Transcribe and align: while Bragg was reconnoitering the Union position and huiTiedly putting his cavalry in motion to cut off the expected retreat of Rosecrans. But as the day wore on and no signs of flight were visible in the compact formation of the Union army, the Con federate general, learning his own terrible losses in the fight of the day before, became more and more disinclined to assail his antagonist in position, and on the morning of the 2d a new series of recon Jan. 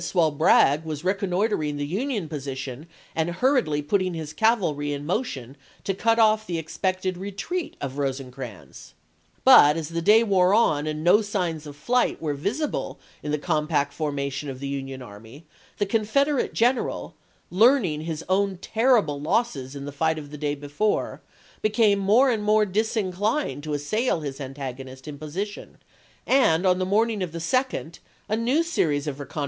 while 0.13 0.31
Bragg 0.31 0.83
was 0.83 1.03
reconnoitering 1.03 1.77
the 1.77 1.85
Union 1.85 2.27
position 2.27 2.87
and 3.15 3.29
huiTiedly 3.29 3.87
putting 3.87 4.15
his 4.15 4.33
cavalry 4.33 4.91
in 4.93 5.05
motion 5.05 5.55
to 5.83 5.93
cut 5.93 6.17
off 6.17 6.47
the 6.47 6.57
expected 6.57 7.19
retreat 7.19 7.75
of 7.79 7.99
Rosecrans. 7.99 8.95
But 9.43 9.77
as 9.77 9.89
the 9.89 10.01
day 10.01 10.23
wore 10.23 10.55
on 10.55 10.87
and 10.87 11.03
no 11.03 11.21
signs 11.21 11.67
of 11.67 11.75
flight 11.75 12.19
were 12.19 12.33
visible 12.33 12.99
in 13.21 13.31
the 13.31 13.37
compact 13.37 13.93
formation 13.93 14.49
of 14.49 14.59
the 14.59 14.67
Union 14.67 15.03
army, 15.03 15.45
the 15.77 15.85
Con 15.85 16.01
federate 16.03 16.53
general, 16.53 17.13
learning 17.51 18.01
his 18.01 18.25
own 18.27 18.57
terrible 18.57 19.21
losses 19.21 19.75
in 19.75 19.85
the 19.85 19.91
fight 19.91 20.17
of 20.17 20.31
the 20.31 20.37
day 20.39 20.55
before, 20.55 21.21
became 21.61 21.99
more 21.99 22.31
and 22.31 22.41
more 22.41 22.65
disinclined 22.65 23.63
to 23.63 23.73
assail 23.75 24.21
his 24.21 24.41
antagonist 24.41 25.07
in 25.07 25.19
position, 25.19 25.77
and 26.25 26.65
on 26.65 26.79
the 26.79 26.87
morning 26.87 27.21
of 27.21 27.31
the 27.33 27.37
2d 27.37 27.99
a 28.27 28.35
new 28.37 28.63
series 28.63 29.05
of 29.05 29.19
recon 29.19 29.33
Jan. 29.33 29.39